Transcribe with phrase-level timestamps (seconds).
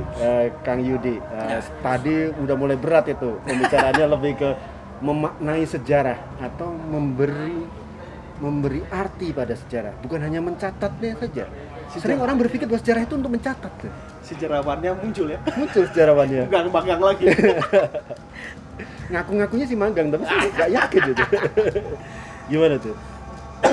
[0.00, 1.58] Eh, Kang Yudi, eh, Ya.
[1.82, 4.50] tadi udah mulai berat itu pembicaraannya lebih ke
[5.02, 7.82] memaknai sejarah atau memberi
[8.34, 11.46] memberi arti pada sejarah, bukan hanya mencatatnya saja.
[11.94, 13.70] Sering orang berpikir bahwa sejarah itu untuk mencatat.
[14.26, 15.38] Sejarawannya muncul ya.
[15.54, 16.42] muncul sejarawannya.
[16.52, 17.30] Gang magang lagi.
[19.12, 21.24] Ngaku-ngakunya sih magang, tapi saya nggak yakin itu.
[22.50, 22.96] Gimana tuh?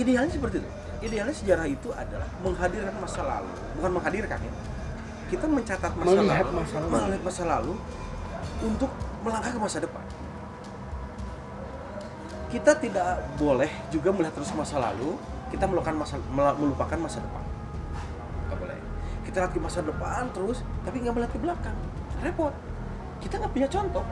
[0.00, 0.70] Idealnya seperti itu.
[1.04, 4.52] Idealnya sejarah itu adalah menghadirkan masa lalu, bukan menghadirkan ya.
[5.28, 6.88] Kita mencatat masa Melihat lalu, masa lalu.
[6.96, 7.74] melihat masa lalu
[8.64, 10.04] untuk melangkah ke masa depan.
[12.48, 15.20] Kita tidak boleh juga melihat terus masa lalu,
[15.52, 17.44] kita melupakan masa melupakan masa depan.
[18.48, 18.78] Nggak boleh.
[19.28, 21.76] Kita lihat ke masa depan terus, tapi nggak melihat ke belakang.
[22.24, 22.54] Repot.
[23.20, 24.04] Kita nggak punya contoh.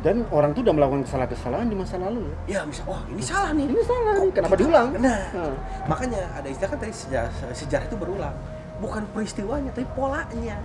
[0.00, 2.36] Dan orang tuh udah melakukan kesalahan-kesalahan di masa lalu ya.
[2.48, 3.68] Ya bisa, wah ini salah nih.
[3.68, 4.88] Ini salah nih, kenapa diulang?
[4.96, 5.52] Nah, Nah.
[5.84, 8.32] makanya ada istilah kan tadi sejarah, sejarah itu berulang.
[8.80, 10.56] Bukan peristiwanya, tapi polanya.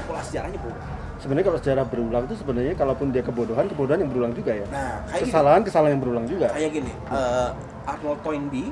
[0.00, 0.90] Pola sejarahnya berulang.
[1.18, 4.64] Sebenarnya kalau sejarah berulang itu sebenarnya kalaupun dia kebodohan, kebodohan yang berulang juga ya.
[4.64, 6.46] Nah, kayak gini, Kesalahan, kesalahan yang berulang juga.
[6.48, 6.92] kayak gini.
[7.10, 7.50] eh,
[7.84, 8.70] Arnold Toynbee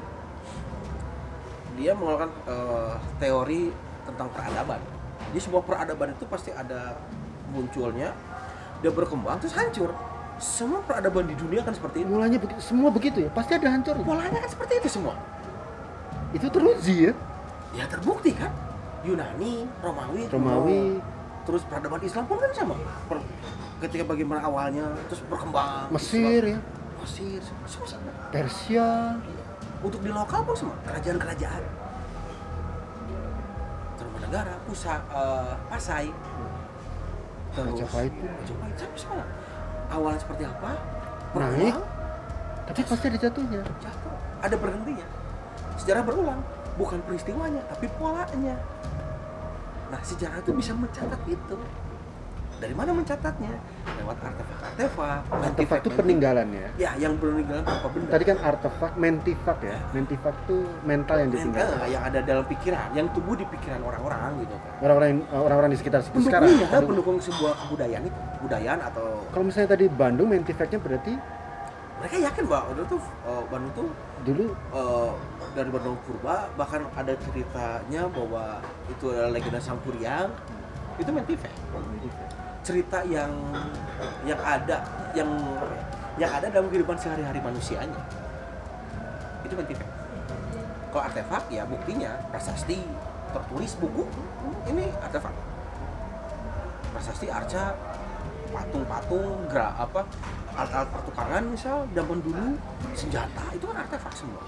[1.75, 3.63] dia mengeluarkan eh, teori
[4.05, 4.81] tentang peradaban.
[5.29, 6.97] Jadi sebuah peradaban itu pasti ada
[7.49, 8.15] munculnya,
[8.83, 9.91] dia berkembang terus hancur.
[10.39, 12.11] Semua peradaban di dunia kan seperti itu.
[12.15, 13.31] Mulanya begitu, semua begitu ya.
[13.35, 13.99] Pasti ada hancur.
[14.07, 15.19] Polanya kan seperti itu semua.
[16.31, 17.13] Itu teruji ya.
[17.75, 18.55] Ya terbukti kan.
[19.07, 20.99] Yunani, Romawi, Romawi,
[21.47, 22.75] terus peradaban Islam pun kan sama
[23.07, 23.23] Per-
[23.87, 26.59] ketika bagaimana awalnya terus berkembang Mesir ya,
[26.99, 29.15] Mesir semua sama Persia,
[29.79, 31.63] untuk di lokal pun sama kerajaan-kerajaan
[34.29, 36.13] negara pusat eh, Pasai
[37.65, 38.13] terus Majapahit.
[38.15, 39.25] Majapahit sama semua
[39.89, 40.71] awalnya seperti apa?
[41.37, 41.75] Naik.
[41.75, 41.85] berulang,
[42.69, 43.61] tapi pasti ada jatuhnya.
[43.81, 44.15] jatuh.
[44.45, 45.07] Ada berhentinya.
[45.81, 46.41] Sejarah berulang.
[46.79, 48.55] Bukan peristiwanya tapi polanya.
[49.89, 51.59] Nah sejarah itu bisa mencatat itu
[52.59, 53.55] dari mana mencatatnya
[53.97, 56.67] lewat artefak-artefak Artefak itu peninggalan ya.
[56.77, 59.79] ya yang peninggalan apa benda Tadi kan artefak, mentifak ya.
[59.91, 61.87] Mentifak tuh mental yang Mental, ditinggalkan.
[61.89, 65.79] yang ada dalam pikiran yang tumbuh di pikiran orang-orang gitu kan Orang-orang yang- orang-orang di
[65.79, 66.51] sekitar situ sekarang.
[66.51, 66.91] pendukungnya Pendukung.
[66.91, 71.13] pendukung sebuah kebudayaan itu kebudayaan atau Kalau misalnya tadi Bandung mentifaknya berarti
[71.99, 73.89] mereka yakin bahwa waktu itu eh, Bandung tuh
[74.25, 75.11] dulu eh,
[75.53, 78.59] dari Bandung Purba bahkan ada ceritanya bahwa
[78.89, 80.31] itu adalah legenda Sangkuriang
[80.97, 81.51] itu mentifek
[82.63, 83.31] cerita yang
[84.27, 84.83] yang ada
[85.15, 85.31] yang
[86.19, 88.03] yang ada dalam kehidupan sehari-hari manusianya.
[89.47, 89.89] Itu mentifek
[90.91, 92.11] kalau artefak ya buktinya.
[92.33, 92.81] Prasasti
[93.33, 94.03] tertulis buku
[94.67, 95.35] ini artefak.
[96.97, 97.77] Prasasti arca
[98.49, 100.01] patung-patung gerak apa
[100.57, 102.57] alat-alat pertukangan misal zaman dulu
[102.97, 104.43] senjata itu kan artefak semua.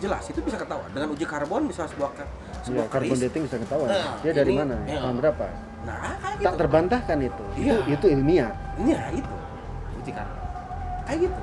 [0.00, 0.88] Jelas itu bisa ketahuan.
[0.94, 2.26] Dengan uji karbon misal sebuah ya,
[2.64, 3.24] sebuah carbon keris.
[3.28, 3.88] dating bisa ketahuan.
[3.90, 4.76] Nah, Dia dari ini- mana?
[4.86, 5.46] Tahun berapa?
[5.86, 6.58] Nah kayak Tak gitu.
[6.58, 7.44] terbantahkan itu.
[7.54, 7.74] Iya.
[7.86, 8.50] Itu itu ilmiah.
[8.76, 9.34] ini ya itu.
[9.96, 10.38] Uji karbon
[11.06, 11.40] kayak gitu.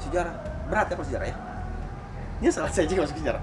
[0.00, 0.34] Sejarah.
[0.70, 1.36] Berat ya kalau sejarah ya?
[2.38, 3.42] Ini salah saya juga masuk sejarah.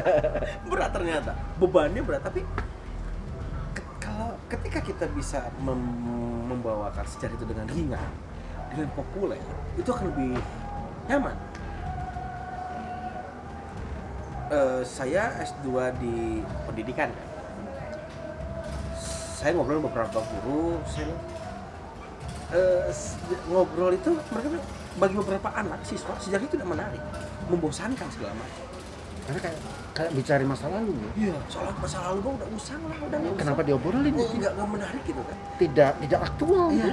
[0.72, 1.32] Berat ternyata.
[1.56, 2.40] Bebannya berat tapi
[3.72, 6.04] ke- kalau ketika kita bisa mem-
[6.48, 8.10] membawakan sejarah itu dengan ringan
[8.68, 9.40] dengan populer
[9.76, 10.36] itu akan lebih
[11.06, 11.36] nyaman.
[14.48, 15.68] Eh, saya S2
[16.00, 17.12] di pendidikan
[19.38, 21.14] saya ngobrol beberapa guru saya
[22.50, 22.90] eh,
[23.46, 24.48] ngobrol itu mereka
[24.96, 27.02] bagi beberapa anak siswa sejarah itu tidak menarik
[27.46, 28.66] membosankan segala macam
[29.22, 29.58] Karena kayak
[29.92, 31.10] kayak bicara masa lalu ya.
[31.20, 33.18] iya soal masa lalu gua udah usang lah udah.
[33.36, 34.34] Kenapa diobrolin Oh, itu?
[34.40, 36.92] nggak nggak menarik gitu kan Tidak tidak aktual iya gitu.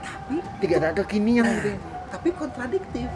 [0.00, 1.68] tapi Tidak ada kekinian Nah, gitu.
[1.68, 1.78] ya.
[2.14, 3.08] tapi kontradiktif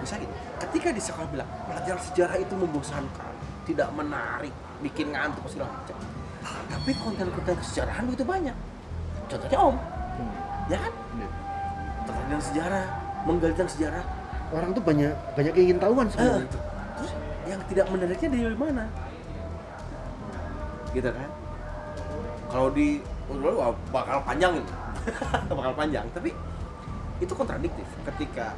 [0.00, 3.32] bisa gitu ketika di sekolah bilang pelajaran sejarah itu membosankan
[3.64, 5.96] tidak menarik bikin ngantuk segala macam
[6.44, 8.56] tapi konten-konten kesejarahan begitu banyak.
[9.28, 9.76] Contohnya om.
[10.14, 10.34] Hmm.
[10.70, 10.92] ya kan?
[11.16, 11.28] Iya.
[12.04, 12.84] terkait sejarah
[13.24, 14.04] menggali tentang sejarah.
[14.52, 16.48] Orang tuh banyak banyak ingin tahuan sebenarnya.
[16.94, 17.12] terus
[17.48, 18.84] yang tidak menariknya dari mana?
[20.92, 21.28] Gitu kan?
[22.52, 24.72] Kalau di dulu bakal panjang ini
[25.58, 26.06] bakal panjang.
[26.12, 26.30] Tapi
[27.22, 28.52] itu kontradiktif ketika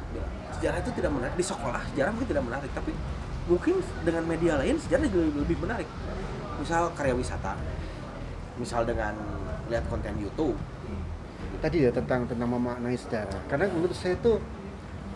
[0.59, 1.35] sejarah itu tidak menarik.
[1.39, 2.71] Di sekolah sejarah mungkin tidak menarik.
[2.75, 2.91] Tapi
[3.47, 5.87] mungkin dengan media lain sejarah lebih menarik
[6.59, 7.53] misal karya wisata
[8.57, 9.13] misal dengan
[9.69, 10.57] lihat konten YouTube
[11.57, 13.41] Tadi ya tentang tentang memaknai sejarah.
[13.49, 14.37] Karena menurut saya tuh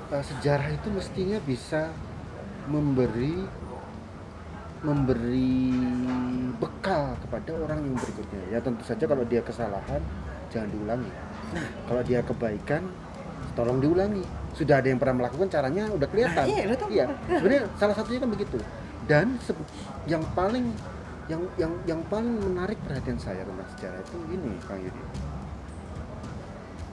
[0.09, 1.93] eh, sejarah itu mestinya bisa
[2.65, 3.45] memberi
[4.81, 5.69] memberi
[6.57, 8.41] bekal kepada orang yang berikutnya.
[8.49, 10.01] Ya tentu saja kalau dia kesalahan
[10.49, 11.11] jangan diulangi.
[11.51, 11.67] Nah.
[11.83, 12.81] kalau dia kebaikan
[13.53, 14.25] tolong diulangi.
[14.57, 16.43] Sudah ada yang pernah melakukan caranya udah kelihatan.
[16.43, 16.63] Nah, iya.
[16.89, 17.05] Iya.
[17.37, 18.57] Sebenarnya salah satunya kan begitu.
[19.05, 19.37] Dan
[20.09, 20.73] yang paling
[21.29, 25.03] yang yang yang paling menarik perhatian saya tentang sejarah itu ini Kang Yudi.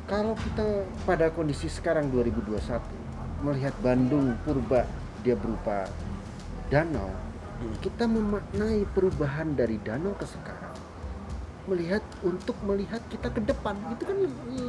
[0.08, 2.80] Kalau kita pada kondisi sekarang 2021
[3.44, 4.88] melihat Bandung purba
[5.20, 5.84] dia berupa
[6.72, 7.12] danau
[7.58, 7.74] Hmm.
[7.82, 10.78] kita memaknai perubahan dari danau ke sekarang.
[11.66, 14.16] Melihat untuk melihat kita ke depan itu kan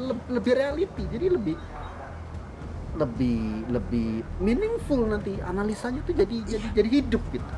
[0.10, 1.54] le- lebih reality jadi lebih
[2.98, 4.10] lebih lebih
[4.42, 7.54] meaningful nanti analisanya tuh jadi jadi jadi hidup gitu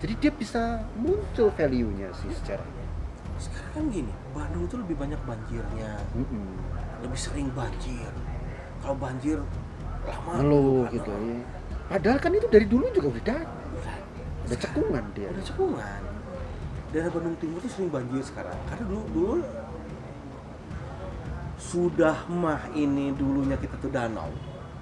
[0.00, 2.64] jadi dia bisa muncul value-nya sih secara
[3.40, 5.96] sekarang kan gini Bandung itu lebih banyak banjirnya.
[6.12, 6.52] Mm-mm.
[7.00, 8.12] lebih sering banjir.
[8.84, 9.40] Kalau banjir
[10.00, 11.40] lama ngeluh gitu ya
[11.90, 13.38] padahal kan itu dari dulu juga udah ada.
[14.46, 14.58] Udah.
[14.62, 15.28] cekungan dia.
[15.34, 16.00] udah cekungan.
[16.94, 18.54] Daerah Bandung Timur tuh sering banjir sekarang.
[18.70, 19.34] Karena dulu dulu
[21.58, 24.30] sudah mah ini dulunya kita tuh danau.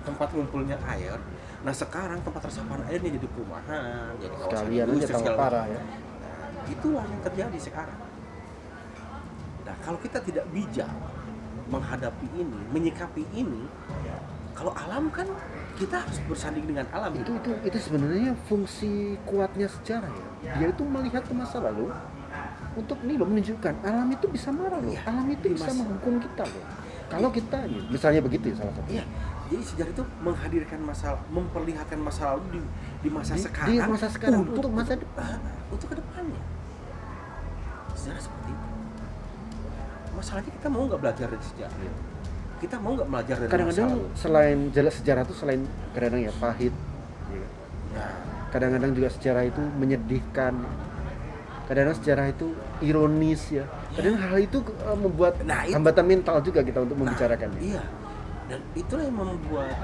[0.05, 1.17] Tempat ngumpulnya air
[1.59, 5.83] nah sekarang tempat resapan airnya jadi perumahan jadi kawasan sekalian industri, segala parah ya
[6.19, 7.99] Nah, itulah yang terjadi sekarang.
[9.65, 10.91] Nah kalau kita tidak bijak
[11.69, 13.69] menghadapi ini menyikapi ini
[14.53, 15.29] kalau alam kan
[15.79, 17.15] kita harus bersanding dengan alam.
[17.15, 20.29] Itu itu itu sebenarnya fungsi kuatnya sejarah ya.
[20.59, 21.95] Dia itu melihat ke masa lalu
[22.75, 24.91] untuk nih loh menunjukkan alam itu bisa marah loh.
[24.91, 26.65] Iya, alam itu bisa masa- menghukum kita loh.
[27.09, 29.05] Kalau kita nih, misalnya begitu ya salah satu Iya,
[29.49, 32.61] jadi sejarah itu menghadirkan masalah, memperlihatkan masa lalu di,
[33.00, 33.69] di masa Di- sekarang.
[33.71, 35.25] di masa sekarang, untuk masa depan.
[35.25, 36.43] Ah, untuk ke depannya.
[37.95, 38.67] Sejarah seperti itu.
[40.12, 41.79] Masalahnya kita mau nggak belajar dari sejarah?
[41.79, 41.93] Iya.
[42.59, 44.06] Kita mau nggak belajar dari kadang-kadang masa lalu?
[44.15, 45.61] selain jelas sejarah itu selain
[45.91, 46.75] kadang-kadang ya pahit
[47.29, 47.47] ya.
[47.95, 48.12] Nah,
[48.49, 50.55] kadang-kadang juga sejarah itu menyedihkan
[51.65, 52.47] kadang-kadang sejarah itu
[52.81, 57.03] ironis ya kadang hal itu eh, membuat Nah, itu- hambatan mental juga kita untuk nah,
[57.06, 57.83] membicarakannya Iya.
[58.49, 59.77] Dan itulah yang membuat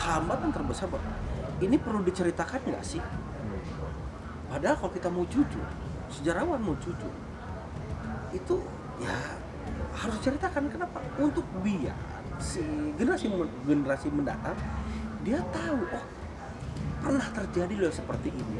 [0.00, 0.88] hambatan terbesar.
[0.88, 1.02] Pak.
[1.60, 3.02] Ini perlu diceritakan nggak sih?
[4.48, 5.66] Padahal kalau kita mau jujur,
[6.08, 7.12] sejarawan mau jujur,
[8.32, 8.54] itu
[8.96, 9.12] ya
[9.92, 11.94] harus ceritakan kenapa untuk biar
[12.38, 12.62] si
[12.94, 13.26] generasi
[13.66, 14.54] generasi mendatang
[15.26, 16.04] dia tahu oh
[16.98, 18.58] pernah terjadi loh seperti ini.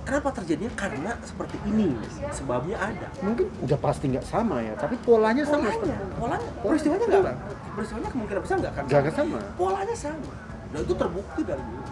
[0.00, 0.72] Kenapa terjadinya?
[0.74, 1.94] Karena seperti ini.
[2.34, 3.06] Sebabnya ada.
[3.22, 7.36] mungkin udah pasti nggak sama ya tapi polanya sama Polanya, polanya, Pola- peristiwanya nggak,
[7.80, 9.38] peristiwanya kemungkinan besar nggak akan akan sama.
[9.56, 10.32] Polanya sama.
[10.70, 11.84] Dan itu terbukti dari dulu.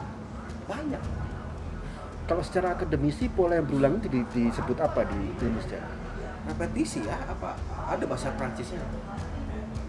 [0.69, 1.03] Banyak.
[2.29, 5.89] Kalau secara akademisi pola yang berulang itu di- disebut apa di ilmu sejarah?
[6.45, 7.57] Repetisi ya apa?
[7.89, 8.85] Ada bahasa Prancisnya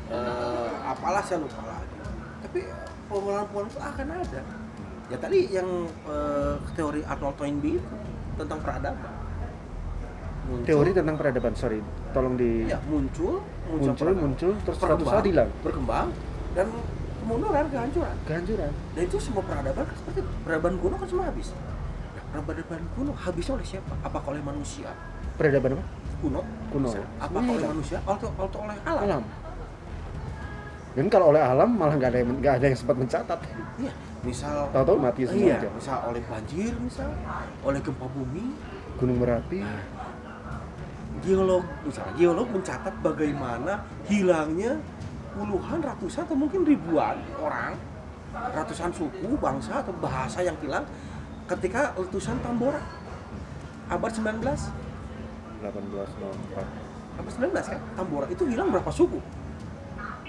[0.10, 1.94] Eh, apalah saya lupa lagi.
[2.42, 2.60] Tapi
[3.06, 4.42] pengulangan-pengulangan itu akan ada.
[5.06, 5.70] Ya tadi yang
[6.08, 7.96] eh, teori Arnold Toynbee itu
[8.40, 9.14] tentang peradaban.
[10.50, 15.14] Muncul, teori tentang peradaban sorry tolong di ya muncul muncul, muncul muncul terus suatu Berkembang,
[15.14, 16.08] saat hilang berkembang
[16.58, 16.66] dan
[17.20, 21.48] kemunduran kehancuran kehancuran Dan itu semua peradaban kan seperti peradaban kuno kan semua habis.
[22.30, 23.94] Nah, peradaban kuno habisnya oleh siapa?
[24.02, 24.90] Apakah oleh manusia?
[25.40, 25.86] peradaban apa
[26.20, 26.42] Kuno?
[26.68, 27.72] Kuno, Semuanya oleh hilang.
[27.72, 27.98] manusia?
[28.04, 29.02] Atau, atau oleh alam?
[29.08, 29.24] alam
[30.90, 33.40] dan kalau oleh alam malah nggak ada yang nggak ada yang sempat mencatat
[33.80, 33.94] Iya.
[34.20, 37.08] Misal tahu-tahu mati semua iya, aja misal oleh banjir misal,
[37.64, 38.46] oleh gempa bumi,
[39.00, 39.64] gunung merapi
[41.22, 44.80] geolog misalnya geolog mencatat bagaimana hilangnya
[45.36, 47.78] puluhan, ratusan atau mungkin ribuan orang,
[48.34, 50.84] ratusan suku, bangsa atau bahasa yang hilang
[51.48, 52.82] ketika letusan Tambora.
[53.90, 54.42] Abad 19
[55.66, 57.82] 1804 abad 19 kan?
[58.00, 59.20] Tambora itu hilang berapa suku?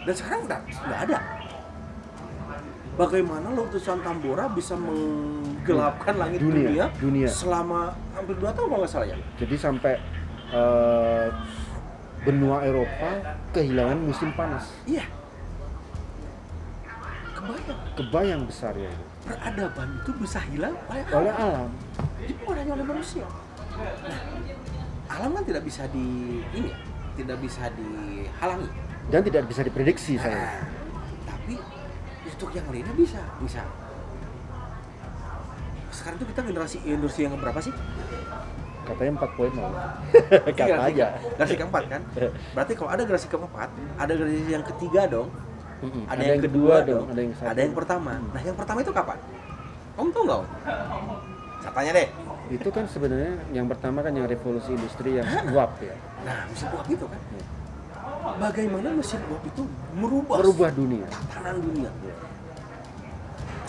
[0.02, 0.61] Dan sekarang nggak
[1.06, 1.18] ada.
[2.99, 7.28] Bagaimana letusan Tambora bisa menggelapkan langit Dunia, dunia, dunia.
[7.30, 9.16] selama hampir dua tahun kalau nggak salah ya?
[9.38, 9.92] Jadi sampai
[10.50, 11.26] eh,
[12.26, 13.11] benua Eropa
[13.57, 14.69] kehilangan musim panas.
[14.85, 15.07] Iya.
[17.35, 17.78] Kebayang.
[17.97, 18.90] Kebayang besar ya.
[18.90, 19.09] Itu.
[19.21, 21.69] peradaban itu bisa hilang oleh oleh alam.
[21.69, 23.25] Alam jadi bukan hanya oleh manusia.
[23.80, 24.21] Nah
[25.11, 26.78] alam kan tidak bisa di ini ya,
[27.19, 28.69] tidak bisa dihalangi.
[29.11, 30.38] Dan tidak bisa diprediksi saya.
[30.38, 30.62] Nah,
[31.26, 31.59] tapi
[32.30, 33.62] untuk yang lainnya bisa bisa.
[35.90, 37.75] Sekarang tuh kita generasi industri yang berapa sih?
[38.90, 39.70] Katanya 4 poin mau
[40.47, 42.00] kata Generasi aja Generasi keempat kan?
[42.52, 45.28] Berarti kalau ada generasi keempat, ada generasi yang ketiga dong,
[45.80, 46.04] Mm-mm.
[46.11, 47.49] ada, yang, kedua, dong, ada yang satu.
[47.49, 48.12] ada yang pertama.
[48.20, 49.18] Nah yang pertama itu kapan?
[49.97, 50.38] Om tahu nggak?
[50.40, 51.04] Om?
[51.61, 52.09] Saya tanya deh.
[52.50, 55.94] itu kan sebenarnya yang pertama kan yang revolusi industri yang uap ya
[56.26, 57.20] Nah mesin uap itu kan,
[58.42, 59.62] bagaimana mesin uap itu
[59.94, 61.87] merubah, merubah dunia tatanan dunia?
[62.02, 62.14] Ya.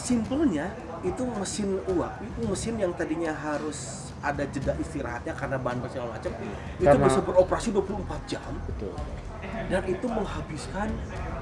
[0.01, 0.65] Simpelnya
[1.05, 6.09] itu mesin uap itu mesin yang tadinya harus ada jeda istirahatnya karena bahan bakar segala
[6.13, 8.51] macam itu Karena- bisa beroperasi 24 jam.
[8.69, 8.93] Betul.
[9.41, 10.87] Dan itu menghabiskan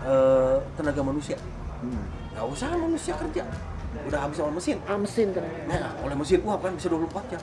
[0.07, 1.36] eh, tenaga manusia.
[1.79, 2.03] Hmm.
[2.36, 3.43] nggak usah manusia kerja.
[4.07, 4.77] Udah habis sama mesin.
[4.88, 5.43] Ah mesin kan?
[5.67, 7.41] Nah oleh mesin uap kan bisa 24 jam.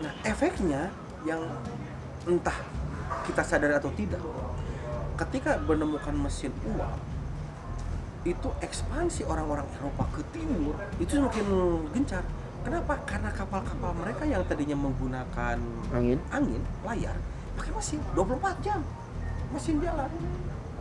[0.00, 0.88] Nah efeknya
[1.28, 1.42] yang
[2.24, 2.56] entah
[3.24, 4.20] kita sadar atau tidak
[5.18, 6.96] ketika menemukan mesin uap
[8.22, 11.46] itu ekspansi orang-orang Eropa ke timur itu semakin
[11.94, 12.22] gencar
[12.64, 12.94] kenapa?
[13.06, 15.58] Karena kapal-kapal mereka yang tadinya menggunakan
[15.92, 16.18] angin.
[16.32, 17.16] angin layar
[17.58, 18.80] pakai mesin 24 jam.
[19.50, 20.10] Mesin jalan.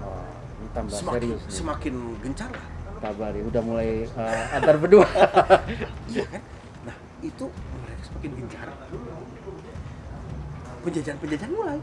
[0.03, 0.23] Oh,
[0.61, 1.53] ini tambah semakin serius nih.
[1.53, 2.67] semakin gencar lah.
[2.97, 5.07] Kabari udah mulai eh, antar berdua.
[6.11, 6.41] Iya kan?
[6.87, 8.67] Nah itu mereka semakin gencar.
[10.85, 11.79] Penjajahan-penjajahan mulai.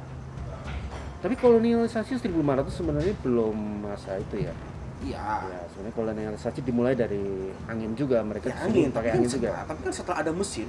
[1.25, 3.57] Tapi kolonialisasi 1500 sebenarnya belum
[3.89, 4.53] masa itu ya
[5.05, 5.27] iya.
[5.45, 9.49] Ya sebenarnya kolonialisasi dimulai dari angin juga mereka ya, angin pakai kan, angin juga.
[9.53, 10.69] setelah, tapi kan setelah ada mesin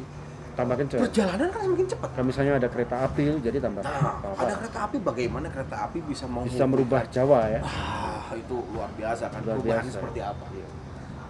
[0.56, 2.10] tambah kencang perjalanan kan semakin cepat.
[2.16, 6.00] Kalau misalnya ada kereta api jadi tambah nah apa ada kereta api bagaimana kereta api
[6.08, 7.62] bisa menghubungkan bisa merubah Jawa ya?
[7.64, 9.96] Ah itu luar biasa kan Luar perubahan biasa.
[10.00, 10.46] seperti apa?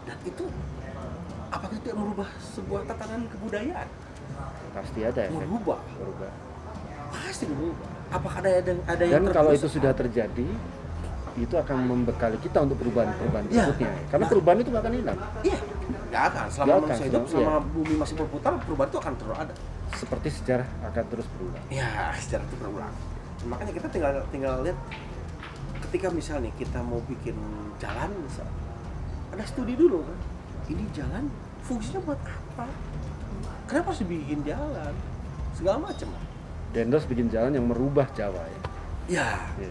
[0.06, 0.46] Dan itu
[1.50, 3.88] apakah itu tidak merubah sebuah tatanan kebudayaan?
[4.78, 5.80] Pasti ada ya merubah.
[5.98, 6.32] Berubah
[7.16, 7.88] pasti merubah.
[8.14, 10.48] Apakah ada ada, ada dan yang kalau itu sudah terjadi
[11.36, 13.68] itu akan membekali kita untuk perubahan-perubahan Ya.
[13.68, 13.92] berikutnya.
[14.08, 14.32] Karena Nah.
[14.32, 15.18] perubahan itu nggak akan hilang.
[15.44, 15.58] Iya.
[16.08, 16.46] Nggak akan.
[16.48, 19.54] Selama akan, manusia hidup selama- selama bumi masih berputar perubahan itu akan terus ada.
[19.92, 22.94] Seperti sejarah akan terus berulang ya secara itu berulang.
[23.46, 24.80] Makanya kita tinggal tinggal lihat
[25.82, 27.36] ketika misal nih kita mau bikin
[27.78, 28.48] jalan misal
[29.30, 30.18] ada studi dulu kan.
[30.66, 31.30] Ini jalan
[31.62, 32.66] fungsinya buat apa?
[33.66, 34.94] Kenapa harus dibikin jalan?
[35.52, 36.10] Segala macam.
[36.72, 38.60] Dendros bikin jalan yang merubah Jawa ya.
[39.08, 39.70] Ya Iya.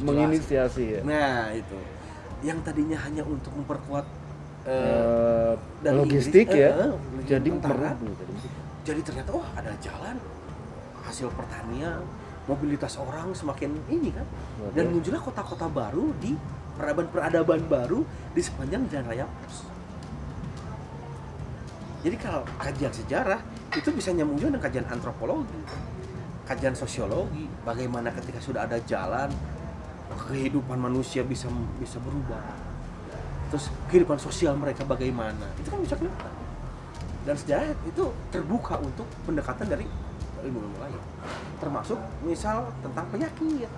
[0.00, 1.00] Menginisiasi ya.
[1.02, 1.76] Nah itu.
[2.44, 4.04] Yang tadinya hanya untuk memperkuat
[4.66, 6.70] eh, Eh, dari logistik Inggris, ya.
[6.74, 6.92] eh,
[7.24, 7.90] jadi tentara.
[8.82, 10.16] jadi ternyata wah ada jalan.
[11.06, 12.02] Hasil pertanian
[12.46, 14.26] mobilitas orang semakin ini kan.
[14.74, 16.34] Dan muncullah kota-kota baru di
[16.76, 18.02] peradaban-peradaban baru
[18.34, 19.26] di sepanjang jalan raya.
[19.26, 19.64] Pos.
[22.04, 23.40] Jadi kalau kajian sejarah
[23.74, 25.58] itu bisa nyambung juga dengan kajian antropologi,
[26.46, 29.28] kajian sosiologi, bagaimana ketika sudah ada jalan
[30.30, 31.50] kehidupan manusia bisa
[31.82, 32.40] bisa berubah.
[33.50, 35.50] Terus kehidupan sosial mereka bagaimana?
[35.58, 36.32] Itu kan bisa kelihatan.
[37.26, 39.86] Dan sejarah itu terbuka untuk pendekatan dari
[40.46, 41.02] ilmu-ilmu lain.
[41.58, 43.70] Termasuk misal tentang penyakit.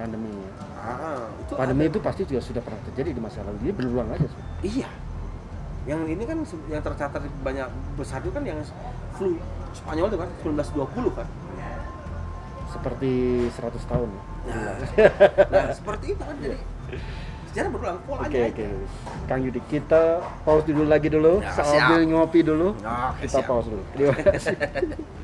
[0.00, 0.52] pandemi ya.
[0.80, 1.92] Ah, itu pandemi ada.
[1.92, 4.38] itu pasti juga sudah pernah terjadi di masa lalu dia berulang aja Su.
[4.64, 4.88] Iya.
[5.90, 6.38] Yang ini kan
[6.70, 7.66] yang tercatat banyak
[7.98, 8.58] besar itu kan yang
[9.18, 9.34] flu
[9.70, 11.26] Spanyol itu kan 1920 kan.
[12.70, 13.12] seperti
[13.50, 14.22] 100 tahun ya.
[14.46, 14.74] Nah,
[15.52, 16.58] nah seperti itu kan jadi
[17.50, 18.30] sejarah berulang polanya.
[18.30, 18.50] Oke aja.
[18.54, 18.66] oke.
[19.26, 20.02] Kang Yudi kita
[20.46, 22.10] pause dulu lagi dulu Ya, sambil siap.
[22.14, 22.78] ngopi dulu.
[22.78, 23.50] Oke, kita siap.
[23.50, 23.82] pause dulu.
[23.90, 24.54] Terima kasih.